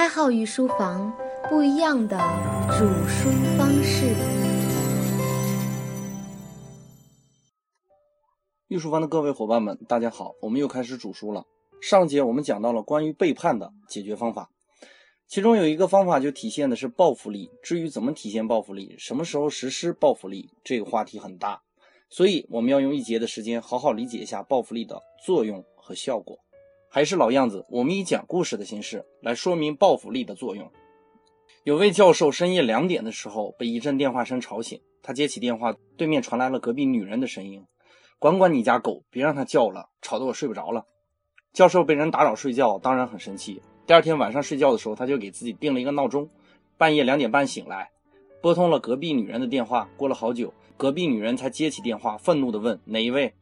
[0.00, 1.12] 开号御书房，
[1.50, 2.16] 不一样的
[2.70, 4.06] 煮书方式。
[8.68, 11.44] 御书房的各位伙伴们，大家好，我们又开始煮书了。
[11.82, 14.48] 上节我们讲到了关于背叛的解决方法，
[15.28, 17.50] 其中有一个方法就体现的是报复力。
[17.62, 21.60] 至于怎么体现报复力，什么时候实施报复力，这个话题很大，
[22.08, 26.38] 所以我们要用一节的时间好好理解一下报复力的作用和效果。
[26.92, 30.68] 还是老样子，我们以讲故事的形式来说明报复力的作用。
[31.62, 37.64] 有位教授深夜两点的时候被一阵电话声吵醒，他接起电话，对面传来了隔壁女人的声音
[38.18, 40.84] ：“管管你家狗，别让它叫了，吵得我睡不着了。”
[41.54, 43.62] 教授被人打扰睡觉，当然很生气。
[43.86, 46.28] 第二天晚上睡觉的时候，他就给自己定了一个闹钟，
[46.76, 47.90] 半夜两点半醒来，
[48.42, 49.88] 拨通了隔壁女人的电话。
[49.96, 53.32] 过了好久，隔壁女人才接起电话，愤怒地问：“哪一位？”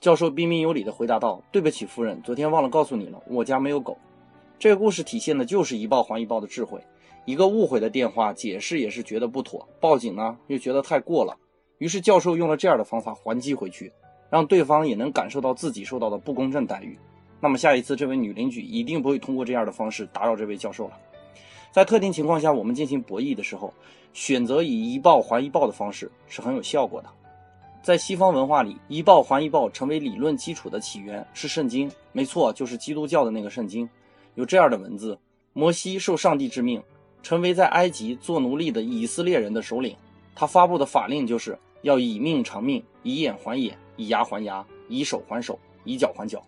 [0.00, 3.98] 教授彬彬有礼地回答道：“对不起，夫人，昨天忘了告诉你了，我家没有狗。”
[4.56, 6.80] 这个故事体现的就是一报还一报的智慧。
[7.24, 11.36] 一个误会的电话解释也是觉得不妥，报警呢又觉得太过了，
[11.78, 13.92] 于是教授用了这样的方法还击回去，
[14.30, 16.96] 让对方也能感受到自己受到的不公正待遇。
[17.40, 20.96] 那么下一次这位女邻居一定不会通过这样的方式打扰这位教授了。
[21.72, 23.74] 在特定情况下，我们进行博弈的时候，
[24.12, 27.08] 选择以一报还一报的方式是很有效果的。
[27.88, 33.88] 在西方文化里，一报还一报成为理论基础的起源是圣经，没错，就是基督教的那个圣经。
[34.34, 35.18] 有这样的文字：
[35.54, 36.82] 摩西受上帝之命，
[37.22, 39.96] 成为在埃及做奴隶的以色列人的首领。
[40.34, 46.44] 他发布的法令就是要以命偿命，以眼还眼，以牙还牙，以手还手，以脚还脚。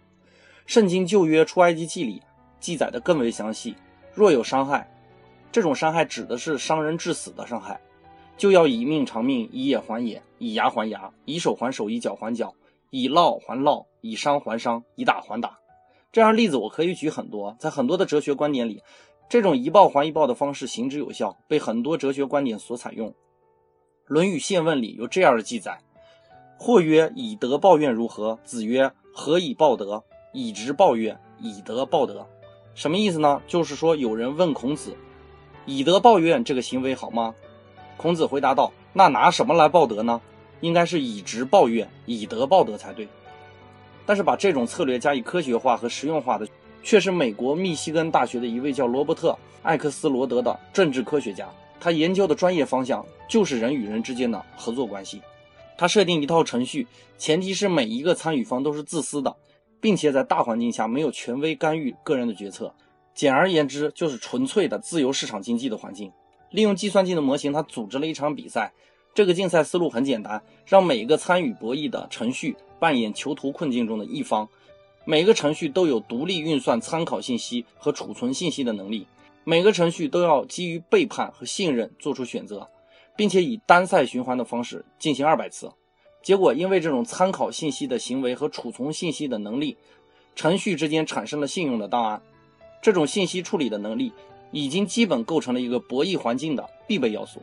[0.66, 2.20] 圣经旧约出埃及记里
[2.60, 3.74] 记载的更为详细：
[4.12, 4.86] 若有伤害，
[5.50, 7.80] 这种伤害指的是伤人致死的伤害。
[8.40, 12.54] 就要以命偿命，以眼还眼，以牙还牙，以手还手，以脚还脚，
[12.88, 15.58] 以烙还烙，以伤还伤，以打还打。
[16.10, 18.82] 这样例子我可以举很多，在很多的哲学观点里，
[19.28, 23.10] 这种一报还一报的方式行之有效，被很多哲学观点所采用。
[24.06, 25.78] 《论语宪问》里有这样的记载
[26.58, 30.02] ：“或曰以德报怨如何？”子曰：“何以报德？
[30.32, 32.26] 以直报怨，以德报德。”
[32.74, 33.42] 什么意思呢？
[33.46, 34.96] 就是说有人问孔子
[35.66, 37.34] ：“以德报怨这个行为好吗？”
[38.00, 40.18] 孔子回答道：“那拿什么来报德呢？
[40.62, 43.06] 应该是以直报怨，以德报德才对。
[44.06, 46.48] 但是把这种策略加以科学化和实用化的，
[46.82, 51.46] 却是美国密西根大学的一位叫罗伯特·艾克斯罗德的政治科学家。
[51.78, 55.20] 他研究的专业方向就是人与人之间的合作关系。
[55.76, 56.86] 他设定一套程序，
[57.18, 59.36] 前提是每一个参与方都是自私的，
[59.78, 62.74] 并且在大环境下没有权威干预个人的决策。
[63.14, 66.10] 简而言之，就是纯粹的自由市场经济的环境。”
[66.50, 68.72] 利用计算机的模型，他组织了一场比赛。
[69.12, 74.48] 这个竞赛思路很简单，让每一个参与博弈的程序扮演囚徒困境中的一方。
[75.04, 79.06] 每个程序都有独立运算参考信息和储存信息的能力。
[79.42, 82.68] 每个程序都要基于背叛和信任做出选择，
[83.16, 85.72] 并且以单赛循环的方式进行二百次。
[86.22, 89.76] 结果，因为这种参考信息的行为和储存信息的能力，
[90.36, 92.22] 程序之间产生了信用的档案。
[92.82, 94.12] 这种信息处理的能力。
[94.50, 97.42] 已经基本构成了一个博弈环境的必备要素。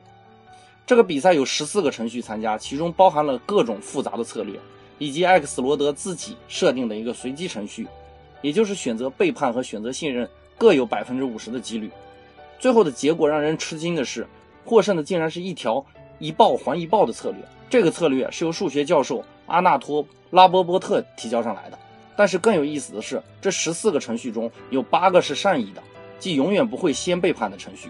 [0.85, 4.57] 这个比赛有十四个程序参加，其中包含了各种复杂的策略，
[4.97, 7.85] 以及艾克斯罗德自己设定的一个随机程序，
[8.41, 11.91] 也就是选择背叛和选择信任各有百分之五十的几率。
[12.57, 14.25] 最后的结果让人吃惊的是，
[14.63, 15.85] 获胜的竟然是一条
[16.19, 17.39] 一报还一报的策略。
[17.69, 21.77] 这个策略是由数学教授阿纳托拉波波特提交上来的。
[22.15, 25.83] 但是更有意思的是，这十四个程序中有八个是善意的。
[26.19, 27.89] 即永远不会先背叛的程序，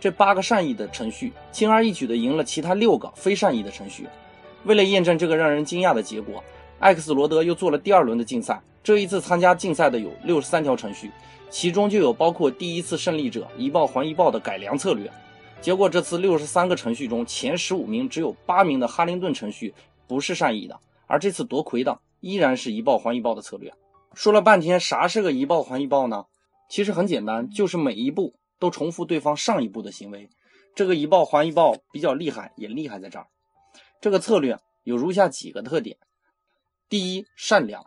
[0.00, 4.06] 这八个善意的程序轻而易举地赢了其他六个非善意的程序。
[4.64, 6.42] 为了验证这个让人惊讶的结果，
[6.78, 8.60] 艾克斯罗德又做了第二轮的竞赛。
[8.82, 11.10] 这一次参加竞赛的有六十三条程序，
[11.50, 15.08] 其中就有包括第一次胜利者一报还一报的改良策略。
[15.60, 19.72] 结果这次六十三个程序中，前十五名只有八名的哈林顿程序
[20.08, 20.76] 不是善意的，
[21.06, 23.72] 而这次夺魁的依然是一报还一报的策略。
[24.14, 26.24] 说了半天，啥是个一报还一报呢？
[26.72, 30.30] 其实很简单，就是每一步都重复对方上一步的行为。
[30.74, 33.26] 这个一报还一报比较厉害，也厉害在这儿。
[34.00, 35.98] 这个策略有如下几个特点：
[36.88, 37.84] 第一，善良。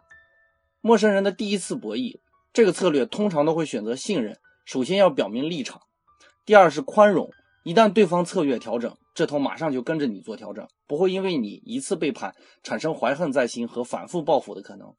[0.81, 2.19] 陌生人的第一次博弈，
[2.53, 5.81] 这个策略通常都会选择信任，首先要表明立场。
[6.45, 7.31] 第二是宽容，
[7.63, 14.93] 一旦对方策略调整，这头马上就跟着你做调整，不会因为你一次背叛产生怀恨在心和反复报复的可能。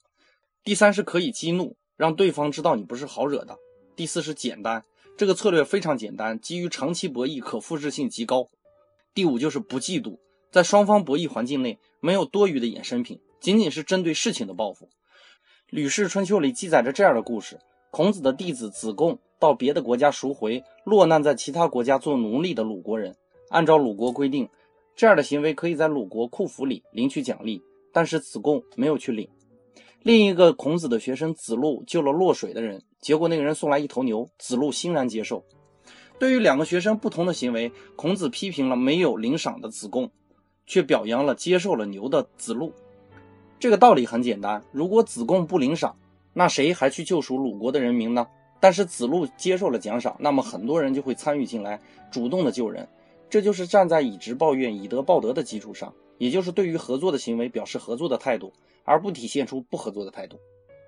[0.64, 3.56] 第三是可以激怒，让对方知道你不是好惹的。
[3.96, 4.84] 第四是简单，
[5.16, 8.50] 这个策略非常简单，基于长期博弈，可复制性极高。
[9.14, 10.18] 第五就是不嫉妒，
[10.52, 14.84] 在双方博弈环境内没有多余的衍生品，仅仅是针对事情的报复。
[15.70, 17.58] 《吕氏春秋》里记载着这样的故事：
[17.90, 23.16] 孔子的弟子子贡到别的国家赎回落难在其他国家做奴隶的鲁国人，
[23.48, 24.46] 按照鲁国规定，
[24.94, 27.62] 这样的行为可以在鲁国库府里领取奖励，
[27.94, 29.26] 但是子贡没有去领。
[30.06, 35.42] 另一个孔子的学生子路救了落水的人，结果那个人送来一头牛，子路欣然接受。
[36.20, 40.12] 对于两个学生不同的行为，孔子批评了没有领赏的子贡，
[40.64, 42.72] 却表扬了接受了牛的子路。
[43.58, 45.96] 这个道理很简单，如果子贡不领赏，
[46.34, 48.28] 那谁还去救赎鲁国的人民呢？
[48.60, 51.80] 但是子路接受了奖赏，那么很多人就会参与进来，
[52.12, 52.88] 主动的救人。
[53.28, 58.52] 这就是站在以直报怨、以德报德的基础上，也就是对于合作的行为表示合作的态度，
[58.84, 60.38] 而不体现出不合作的态度。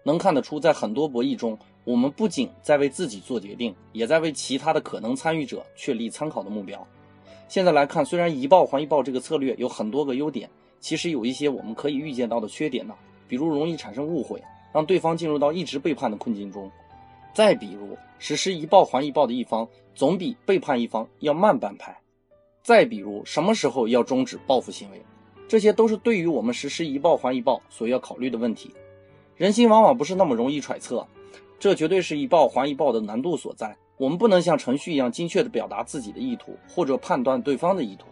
[0.04, 6.86] 能看得出，在很多博弈中，我们不仅在为自己做决定，也在为其他的可能参与者确立参考的目标。
[7.48, 10.48] 现在来看，虽然一报还一报这个策略有很多个优点，
[10.80, 12.94] 其实有一些我们可以预见到的缺点呢，
[13.26, 14.42] 比如容易产生误会。
[14.70, 16.70] 让对方进入到一直背叛的困境中。
[17.32, 21.98] 再比如，实施一报还一报的一方，总比背叛一方要慢半拍。
[22.62, 25.02] 再比如，什么时候要终止报复行为，
[25.48, 28.72] 这些都是对于我们实施一报还一报所要考虑的问题。
[29.34, 31.06] 人心往往不是那么容易揣测，
[31.58, 33.76] 这绝对是一报还一报的难度所在。
[33.96, 38.06] 我们不能像程序一样精确地表达自己的意图，或者判断对方的意图。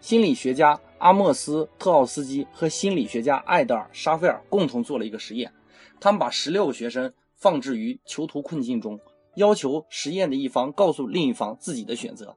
[0.00, 5.52] 心理学家阿莫斯·特奥斯基和心理学家艾德尔·沙菲尔共同做了一个实验。
[6.00, 8.98] 他们把十六个学生放置于囚徒困境中，
[9.34, 12.34] 要求实验的一方告诉另一方自己的选择。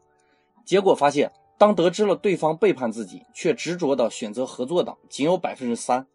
[0.66, 1.32] 结果发现，
[1.62, 6.06] 当得知了对方背叛自己，却执着的选择合作的，仅有百分之三；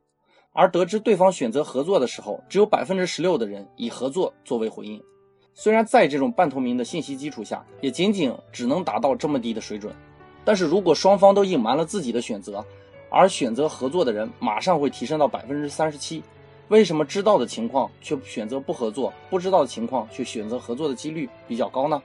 [0.52, 5.00] 而得知对方选择合作的时候，只有百分之十六的人以合作作为回应。
[5.54, 9.94] 虽然在这种半透明的信息基础下，也仅仅只能达到这么低的水准，
[10.44, 12.66] 但是如果双方都隐瞒了自己的选择，
[13.08, 16.24] 而选择合作的人马上会提升到百分之三十七。
[16.66, 22.02] 为什么知道的情况却选择不合作，不知道的情况却选择合作的几率比较高呢？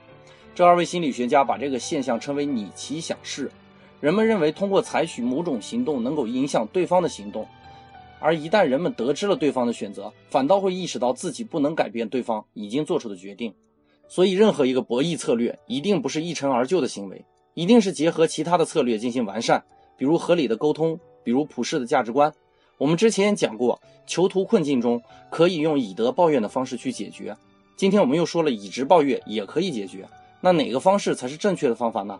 [0.54, 3.50] 这二位心理学家把这个现象称为“你其想事”。
[4.00, 7.46] 人们认为通过采取某种行动能够影响对方的行动，
[8.20, 13.54] 而一旦人们得知了对方的选择，反倒会意识到自己不能改变对方已经做出的决定。
[14.08, 19.64] 所以，任何一个博弈策略一定不是一成而就的行为，一定是结合其他的策略进行完善，
[19.96, 22.30] 比如合理的沟通，比如普世的价值观。
[22.76, 25.00] 我们之前讲过，囚徒困境中
[25.30, 27.34] 可以用以德报怨的方式去解决。
[27.76, 30.06] 今天我们又说了以直报怨也可以解决，
[30.44, 32.18] 那哪个方式才是正确的方法呢？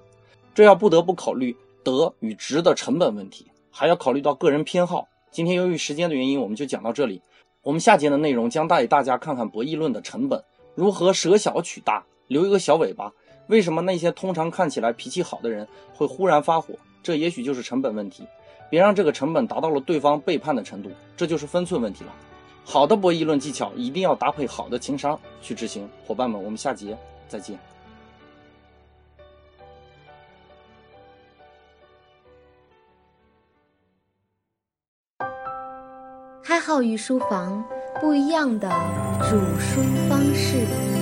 [0.55, 5.09] 这要不得不考虑德与直的成本问题，还要考虑到个人偏好。
[5.33, 7.21] 今天由于时间的原因，我们就讲到这里。
[7.63, 10.41] 我们下节的内容将带大家看看博弈论的成本，
[10.77, 13.13] 如何舍小取大，留一个小尾巴。
[13.49, 16.75] 为什么那些通常看起来脾气好的人会忽然发火？
[17.03, 18.25] 这也许就是成本问题。
[18.71, 22.15] 别让这个成本达到了对方背叛的程度，这就是分寸问题了。
[22.65, 25.89] 好的博弈论技巧一定要搭配好的情商去执行。
[26.07, 26.97] 伙伴们，我们下节
[27.29, 27.72] 再见。
[36.45, 37.65] 开号与书房
[38.01, 38.69] 不一样的
[39.21, 41.02] 煮书方式。